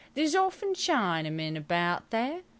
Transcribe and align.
There's 0.15 0.33
often 0.33 0.73
Chinamen 0.73 1.55
about 1.55 2.09
there. 2.09 2.41